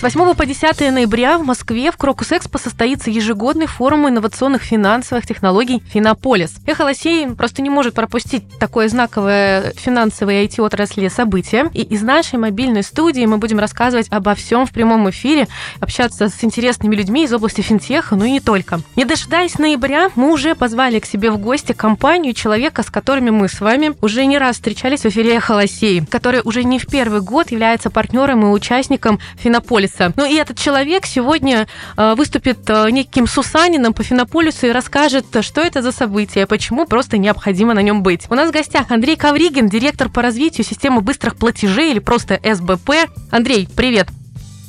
[0.00, 5.26] С 8 по 10 ноября в Москве в Крокус Экспо состоится ежегодный форум инновационных финансовых
[5.26, 6.54] технологий «Финополис».
[6.64, 11.70] Эхолосей просто не может пропустить такое знаковое финансовое IT-отрасли событие.
[11.74, 15.48] И из нашей мобильной студии мы будем рассказывать обо всем в прямом эфире,
[15.80, 18.80] общаться с интересными людьми из области финтеха, ну и не только.
[18.96, 23.50] Не дожидаясь ноября, мы уже позвали к себе в гости компанию человека, с которыми мы
[23.50, 27.50] с вами уже не раз встречались в эфире «Эхолосей», который уже не в первый год
[27.50, 30.12] является партнером и участником «Финополис» Финополиса.
[30.16, 35.60] Ну и этот человек сегодня э, выступит э, неким Сусанином по Финополису и расскажет, что
[35.60, 38.26] это за событие, почему просто необходимо на нем быть.
[38.30, 42.90] У нас в гостях Андрей Кавригин, директор по развитию системы быстрых платежей или просто СБП.
[43.30, 44.08] Андрей, привет.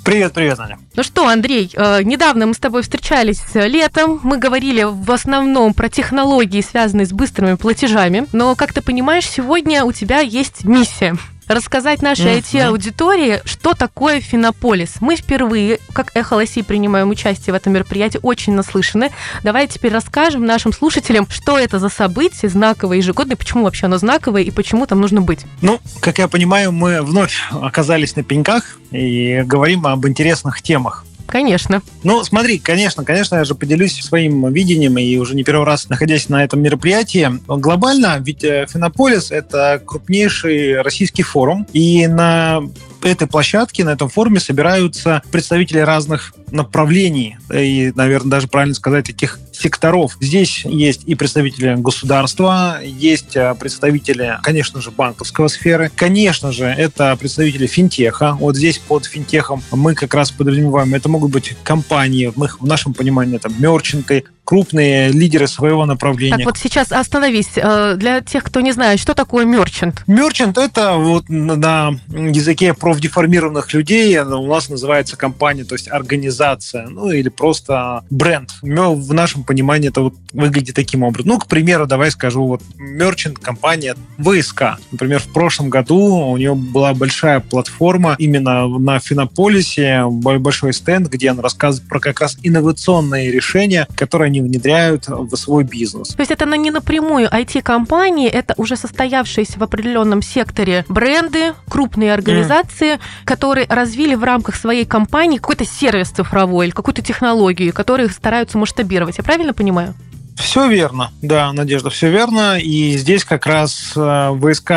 [0.03, 0.79] Привет, привет, Аня.
[0.95, 4.19] Ну что, Андрей, э, недавно мы с тобой встречались летом.
[4.23, 8.25] Мы говорили в основном про технологии, связанные с быстрыми платежами.
[8.33, 11.15] Но, как ты понимаешь, сегодня у тебя есть миссия
[11.53, 14.95] рассказать нашей IT-аудитории, что такое Финополис.
[15.01, 19.11] Мы впервые, как Эхо Лоси, принимаем участие в этом мероприятии, очень наслышаны.
[19.43, 24.43] Давай теперь расскажем нашим слушателям, что это за событие знаковое ежегодное, почему вообще оно знаковое
[24.43, 25.45] и почему там нужно быть.
[25.61, 31.05] Ну, как я понимаю, мы вновь оказались на пеньках и говорим об интересных темах.
[31.27, 31.81] Конечно.
[32.03, 36.29] Ну, смотри, конечно, конечно, я же поделюсь своим видением и уже не первый раз находясь
[36.29, 37.29] на этом мероприятии.
[37.47, 42.61] Глобально, ведь э, Финополис— это крупнейший российский форум, и на
[43.03, 49.39] этой площадке, на этом форуме собираются представители разных направлений и, наверное, даже правильно сказать, таких
[49.51, 50.17] секторов.
[50.19, 55.91] Здесь есть и представители государства, есть а, представители, конечно же, банковского сферы.
[55.95, 58.33] Конечно же, это представители финтеха.
[58.39, 62.93] Вот здесь под финтехом мы как раз подразумеваем, это могут быть компании, мы, в нашем
[62.93, 66.37] понимании, это мерчанты, крупные лидеры своего направления.
[66.37, 67.51] Так вот сейчас остановись.
[67.55, 70.03] Э, для тех, кто не знает, что такое мерчант?
[70.07, 77.11] Мерчант– это вот на языке профдеформированных людей у нас называется компания, то есть организация, ну
[77.11, 78.49] или просто бренд.
[78.61, 81.33] В нашем понимании это вот выглядит таким образом.
[81.33, 84.79] Ну, к примеру, давай скажу, вот мерчант компания ВСК.
[84.93, 91.31] Например, в прошлом году у нее была большая платформа именно на Финополисе, большой стенд, где
[91.31, 96.09] она рассказывает про как раз инновационные решения, которые они внедряют в свой бизнес.
[96.09, 102.93] То есть это не напрямую IT-компании, это уже состоявшиеся в определенном секторе бренды, крупные организации,
[102.93, 102.99] mm.
[103.25, 109.17] которые развили в рамках своей компании какой-то сервис цифровой или какую-то технологию, которые стараются масштабировать.
[109.17, 109.93] Я правильно понимаю?
[110.35, 112.59] Все верно, да, Надежда, все верно.
[112.59, 114.71] И здесь как раз э, ВСК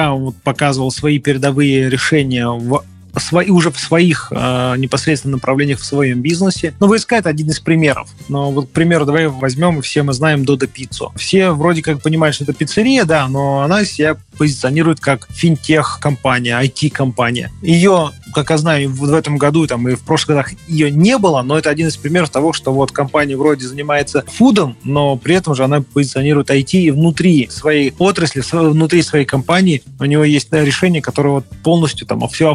[0.44, 2.84] показывал свои передовые решения в
[3.18, 6.74] свои, уже в своих э, непосредственно направлениях в своем бизнесе.
[6.80, 8.08] Но ВСК это один из примеров.
[8.28, 11.12] Но вот, к примеру, давай возьмем, все мы знаем Додо Пиццу.
[11.16, 17.50] Все вроде как понимают, что это пиццерия, да, но она себя позиционирует как финтех-компания, IT-компания.
[17.62, 21.42] Ее как я знаю, в этом году там, и в прошлых годах ее не было,
[21.42, 25.54] но это один из примеров того, что вот компания вроде занимается фудом, но при этом
[25.54, 29.82] же она позиционирует IT и внутри своей отрасли, внутри своей компании.
[30.00, 32.50] У него есть решение, которое вот полностью там все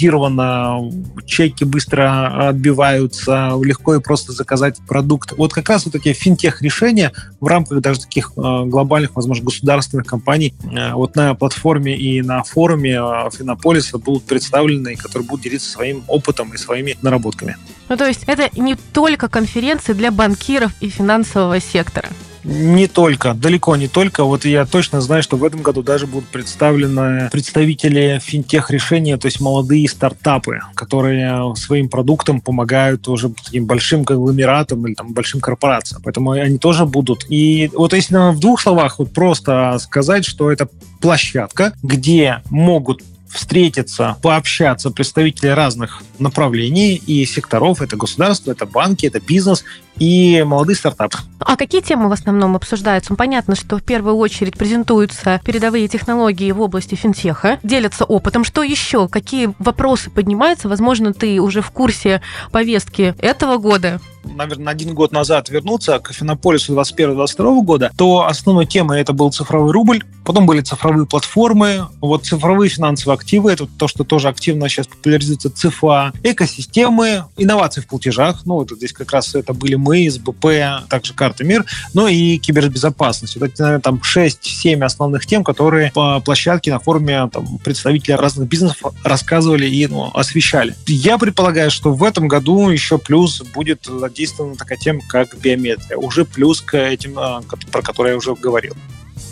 [0.00, 0.90] автоматизировано,
[1.26, 5.32] чеки быстро отбиваются, легко и просто заказать продукт.
[5.36, 10.54] Вот как раз вот такие финтех-решения в рамках даже таких э, глобальных, возможно, государственных компаний
[10.62, 16.02] э, вот на платформе и на форуме э, Финополиса будут представлены, которые будет делиться своим
[16.08, 17.56] опытом и своими наработками.
[17.88, 22.08] Ну, то есть это не только конференции для банкиров и финансового сектора.
[22.44, 24.24] Не только, далеко не только.
[24.24, 29.40] Вот я точно знаю, что в этом году даже будут представлены представители финтех-решения, то есть
[29.40, 36.02] молодые стартапы, которые своим продуктом помогают уже таким большим конгломератам или там большим корпорациям.
[36.02, 37.26] Поэтому они тоже будут.
[37.28, 40.68] И вот если в двух словах вот просто сказать, что это
[41.00, 47.80] площадка, где могут встретиться, пообщаться представители разных направлений и секторов.
[47.80, 49.64] Это государство, это банки, это бизнес
[49.96, 51.18] и молодые стартапы.
[51.40, 53.14] А какие темы в основном обсуждаются?
[53.14, 58.44] Понятно, что в первую очередь презентуются передовые технологии в области финтеха, делятся опытом.
[58.44, 59.08] Что еще?
[59.08, 60.68] Какие вопросы поднимаются?
[60.68, 66.74] Возможно, ты уже в курсе повестки этого года наверное, один год назад вернуться к Финополису
[66.74, 72.68] 21-22 года, то основной темой это был цифровой рубль, потом были цифровые платформы, вот цифровые
[72.68, 78.54] финансовые активы, это то, что тоже активно сейчас популяризуется ЦИФА, экосистемы, инновации в платежах, ну
[78.54, 81.64] вот здесь как раз это были мы, СБП, также карта МИР,
[81.94, 83.36] ну и кибербезопасность.
[83.36, 88.48] Вот это, наверное, там 6-7 основных тем, которые по площадке на форуме там, представители разных
[88.48, 90.74] бизнесов рассказывали и ну, освещали.
[90.86, 95.96] Я предполагаю, что в этом году еще плюс будет задействована такая тема, как биометрия.
[95.96, 97.42] Уже плюс к этим, а,
[97.72, 98.74] про которые я уже говорил.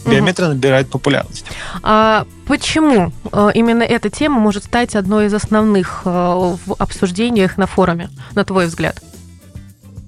[0.06, 1.44] биометрия набирает популярность.
[1.82, 7.66] А почему э, именно эта тема может стать одной из основных э, в обсуждениях на
[7.66, 9.02] форуме, на твой взгляд?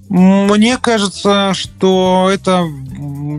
[0.09, 2.65] Мне кажется, что это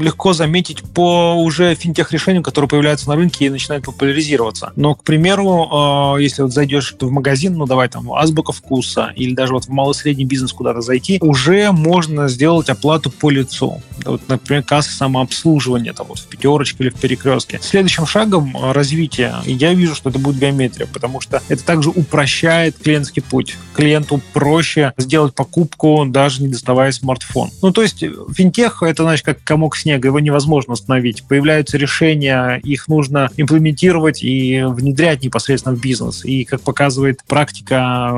[0.02, 4.72] легко заметить по уже финтех-решениям, которые появляются на рынке и начинают популяризироваться.
[4.76, 9.34] Но, к примеру, э, если вот зайдешь в магазин, ну давай там азбука вкуса, или
[9.34, 13.80] даже вот в малый средний бизнес куда-то зайти, уже можно сделать оплату по лицу.
[14.04, 17.60] Вот, например, касса самообслуживания, там вот в пятерочке или в перекрестке.
[17.62, 23.22] Следующим шагом развития я вижу, что это будет биометрия, потому что это также упрощает клиентский
[23.22, 23.56] путь.
[23.74, 27.50] Клиенту проще сделать покупку, даже не доставая смартфон.
[27.62, 28.04] Ну, то есть
[28.34, 31.24] финтех— это, значит, как комок снега, его невозможно остановить.
[31.28, 36.24] Появляются решения, их нужно имплементировать и внедрять непосредственно в бизнес.
[36.24, 38.12] И, как показывает практика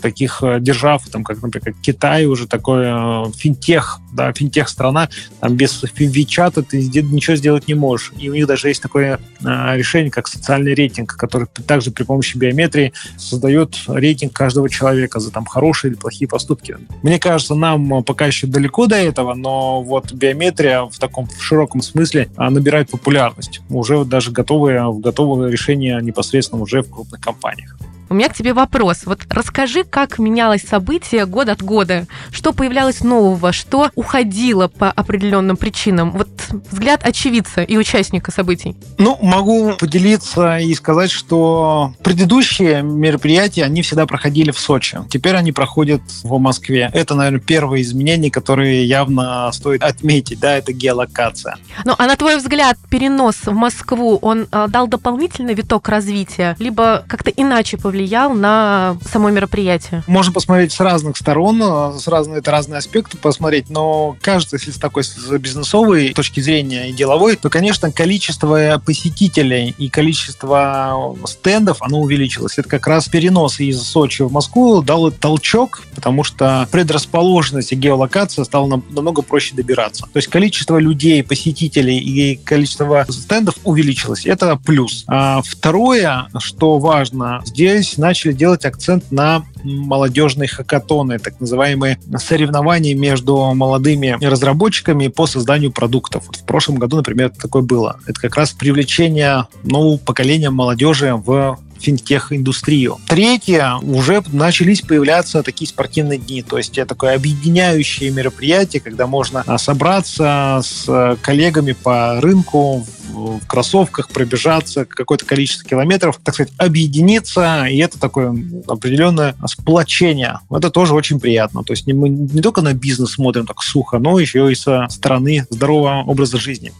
[0.00, 5.08] таких э, держав, там, как, например, Китай, уже такой э, финтех, да, финтех-страна,
[5.40, 8.12] там без Вичата ты ничего сделать не можешь.
[8.18, 12.36] И у них даже есть такое э, решение, как социальный рейтинг, который также при помощи
[12.36, 16.76] биометрии создает рейтинг каждого человека за там хорошие или плохие поступки.
[17.02, 21.82] Мне кажется, нам пока еще далеко до этого, но вот биометрия в таком в широком
[21.82, 23.60] смысле а, набирает популярность.
[23.68, 27.76] Уже даже готовые, готовые решения непосредственно уже в крупных компаниях.
[28.10, 29.06] У меня к тебе вопрос.
[29.06, 32.06] Вот расскажи, как менялось событие год от года.
[32.30, 36.12] Что появлялось нового, что уходило по определенным причинам?
[36.12, 36.28] Вот
[36.70, 38.76] взгляд очевидца и участника событий.
[38.98, 44.98] Ну, могу поделиться и сказать, что предыдущие мероприятия, они всегда проходили в Сочи.
[45.08, 46.90] Теперь они проходят в Москве.
[46.92, 50.40] Это, наверное, первые изменения, которые явно стоит отметить.
[50.40, 51.56] Да, это геолокация.
[51.84, 56.54] Ну, а на твой взгляд, перенос в Москву, он э, дал дополнительный виток развития?
[56.58, 60.02] Либо как-то иначе повлиял повлиял на само мероприятие?
[60.08, 64.72] Можно посмотреть с разных сторон, э, с разные, это разные аспекты посмотреть, но кажется, если
[64.72, 71.76] с такой с бизнесовой точки зрения и деловой, то, конечно, количество посетителей и количество стендов,
[71.82, 72.58] оно увеличилось.
[72.58, 78.44] Это как раз перенос из Сочи в Москву дал толчок, потому что предрасположенность и геолокация
[78.44, 80.06] стала намного проще добираться.
[80.12, 84.26] То есть количество людей, посетителей и количество стендов увеличилось.
[84.26, 85.04] Это плюс.
[85.06, 92.94] А второе, что важно, здесь здесь начали делать акцент на молодежные хакатоны, так называемые соревнования
[92.94, 96.24] между молодыми разработчиками по созданию продуктов.
[96.26, 97.98] Вот в прошлом году, например, такое было.
[98.06, 102.98] Это как раз привлечение нового поколения молодежи в финтех-индустрию.
[103.06, 109.42] Третье, уже начались появляться такие спортивные дни, то есть это такое объединяющее мероприятие, когда можно
[109.46, 117.66] а, собраться с коллегами по рынку в кроссовках, пробежаться какое-то количество километров, так сказать, объединиться,
[117.66, 118.34] и это такое
[118.66, 120.40] определенное сплочение.
[120.50, 121.62] Это тоже очень приятно.
[121.62, 125.46] То есть мы не только на бизнес смотрим так сухо, но еще и со стороны
[125.50, 126.72] здорового образа жизни.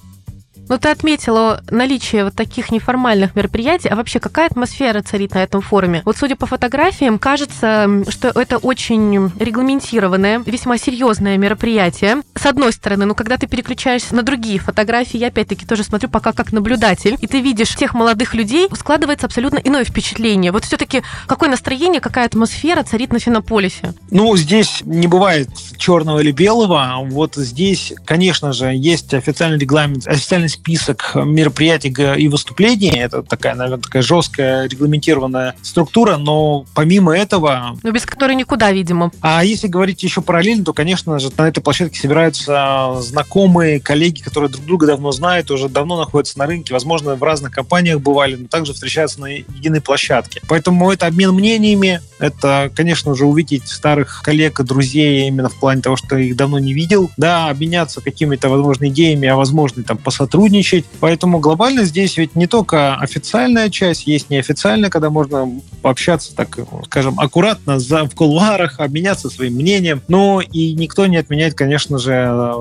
[0.68, 3.88] Ну, ты отметила наличие вот таких неформальных мероприятий.
[3.88, 6.02] А вообще, какая атмосфера царит на этом форуме?
[6.04, 12.22] Вот судя по фотографиям, кажется, что это очень регламентированное, весьма серьезное мероприятие.
[12.34, 16.32] С одной стороны, ну, когда ты переключаешься на другие фотографии, я опять-таки тоже смотрю пока
[16.32, 20.52] как наблюдатель, и ты видишь тех молодых людей, складывается абсолютно иное впечатление.
[20.52, 23.94] Вот все-таки какое настроение, какая атмосфера царит на Финополисе?
[24.10, 25.48] Ну, здесь не бывает
[25.84, 26.96] черного или белого.
[27.10, 32.98] Вот здесь, конечно же, есть официальный регламент, официальный список мероприятий и выступлений.
[32.98, 37.78] Это такая, наверное, такая жесткая регламентированная структура, но помимо этого...
[37.82, 39.10] Ну, без которой никуда, видимо.
[39.20, 44.50] А если говорить еще параллельно, то, конечно же, на этой площадке собираются знакомые, коллеги, которые
[44.50, 48.48] друг друга давно знают, уже давно находятся на рынке, возможно, в разных компаниях бывали, но
[48.48, 50.40] также встречаются на единой площадке.
[50.48, 55.73] Поэтому это обмен мнениями, это, конечно же, увидеть старых коллег и друзей именно в плане
[55.82, 60.34] того, что их давно не видел, да, обменяться какими-то, возможно, идеями, а возможно, там, посотрудничать
[60.34, 60.84] сотрудничать.
[61.00, 67.18] Поэтому глобально здесь ведь не только официальная часть, есть неофициальная, когда можно пообщаться, так скажем,
[67.20, 70.02] аккуратно за, в кулуарах, обменяться своим мнением.
[70.08, 72.12] Но и никто не отменяет, конечно же,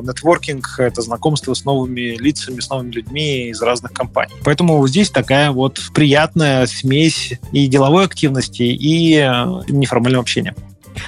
[0.03, 4.33] нетворкинг, это знакомство с новыми лицами, с новыми людьми из разных компаний.
[4.43, 10.55] Поэтому здесь такая вот приятная смесь и деловой активности, и э, неформального общения.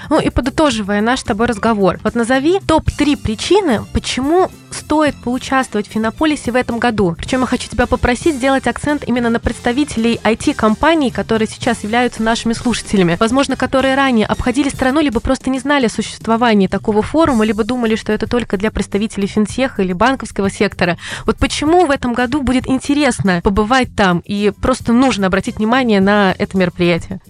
[0.10, 5.92] Ну и подытоживая наш с тобой разговор, вот назови топ-3 причины, почему стоит поучаствовать в
[5.92, 7.16] Финополисе в этом году.
[7.18, 12.54] Причем я хочу тебя попросить сделать акцент именно на представителей IT-компаний, которые сейчас являются нашими
[12.54, 13.18] слушателями.
[13.20, 17.96] Возможно, которые ранее обходили страну, либо просто не знали о существовании такого форума, либо думали,
[17.96, 20.98] что это только для представителей финтеха или банковского сектора.
[21.26, 26.36] Вот почему в этом году будет интересно побывать там и просто нужно обратить внимание на
[26.38, 27.22] это мероприятие?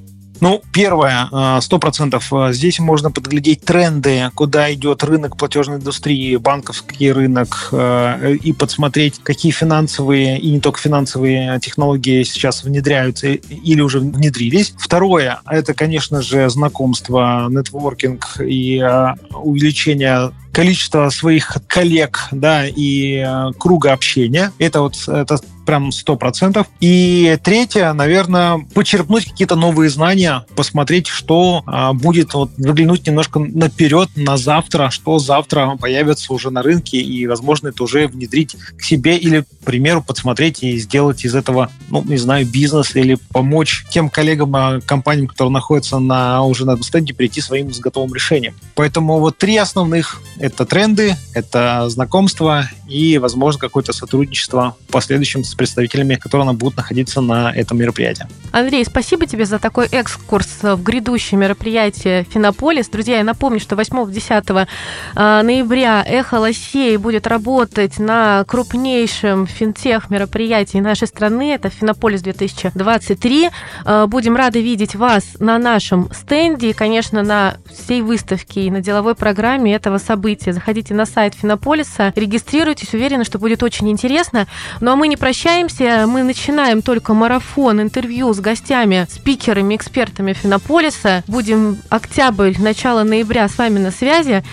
[0.45, 2.31] Ну, первое, э, сто процентов.
[2.31, 9.51] Э, здесь можно подглядеть тренды, куда идет рынок платежной индустрии, банковский рынок, и подсмотреть, какие
[9.51, 14.75] финансовые и не только финансовые технологии сейчас внедряются или уже внедрились.
[14.77, 18.87] Второе, это, конечно же, знакомство, нетворкинг и
[19.31, 24.53] увеличение количество своих коллег, да, и э, круга общения.
[24.57, 26.67] Это вот это прям сто процентов.
[26.79, 34.09] И третье, наверное, почерпнуть какие-то новые знания, посмотреть, что а, будет, вот, выглянуть немножко наперед,
[34.15, 39.17] на завтра, что завтра появится уже на рынке, и, возможно, это уже внедрить к себе
[39.17, 44.09] или, к примеру, подсмотреть и сделать из этого, ну, не знаю, бизнес или помочь тем
[44.09, 48.55] коллегам, а, компаниям, которые находятся на, уже на стенде, прийти своим с готовым решением.
[48.75, 55.53] Поэтому вот три основных— это тренды, это знакомство и, возможно, какое-то сотрудничество в последующем с
[55.55, 58.27] представителями, которые будут находиться на этом мероприятии.
[58.51, 62.87] Андрей, спасибо тебе за такой экскурс в грядущее мероприятие Финополис.
[62.89, 64.67] Друзья, я напомню, что 8-10
[65.15, 71.53] а, ноября Эхо Лосей будет работать на крупнейшем финтех мероприятии нашей страны.
[71.53, 73.49] Это Финополис 2023.
[73.83, 78.81] А, будем рады видеть вас на нашем стенде и, конечно, на всей выставке и на
[78.81, 80.34] деловой программе этого события.
[80.43, 84.47] Заходите на сайт Финополиса, регистрируйтесь, уверены, что будет очень интересно.
[84.81, 86.05] Ну а мы не прощаемся.
[86.07, 91.23] Мы начинаем только марафон интервью с гостями, спикерами, экспертами Финополиса.
[91.27, 94.43] Будем октябрь, начало ноября с вами на связи.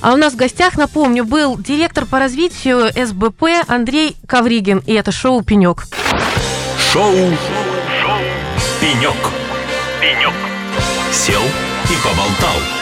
[0.00, 4.82] А у нас в гостях, напомню, был директор по развитию СБП Андрей Ковригин.
[4.86, 5.84] И это шоу «Пенек».
[6.92, 8.18] Шоу, шоу
[8.80, 9.16] «Пенек».
[10.00, 10.34] «Пенек».
[11.12, 12.81] Сел и поболтал.